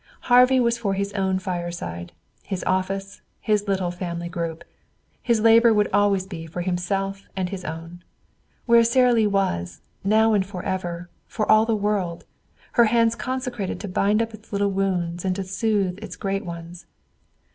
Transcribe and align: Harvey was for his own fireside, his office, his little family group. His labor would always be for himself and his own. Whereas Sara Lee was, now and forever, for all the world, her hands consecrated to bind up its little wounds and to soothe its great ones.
Harvey 0.33 0.59
was 0.59 0.79
for 0.79 0.95
his 0.95 1.13
own 1.13 1.37
fireside, 1.37 2.11
his 2.41 2.63
office, 2.63 3.21
his 3.39 3.67
little 3.67 3.91
family 3.91 4.27
group. 4.27 4.63
His 5.21 5.39
labor 5.41 5.71
would 5.75 5.89
always 5.93 6.25
be 6.25 6.47
for 6.47 6.61
himself 6.61 7.27
and 7.35 7.49
his 7.49 7.63
own. 7.63 8.01
Whereas 8.65 8.89
Sara 8.89 9.13
Lee 9.13 9.27
was, 9.27 9.81
now 10.03 10.33
and 10.33 10.43
forever, 10.43 11.11
for 11.27 11.45
all 11.51 11.67
the 11.67 11.75
world, 11.75 12.25
her 12.71 12.85
hands 12.85 13.13
consecrated 13.13 13.79
to 13.81 13.87
bind 13.87 14.23
up 14.23 14.33
its 14.33 14.51
little 14.51 14.71
wounds 14.71 15.23
and 15.23 15.35
to 15.35 15.43
soothe 15.43 16.03
its 16.03 16.15
great 16.15 16.43
ones. 16.45 16.87